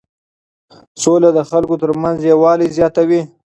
[1.01, 3.21] سوله د خلکو ترمنځ یووالی زیاتوي.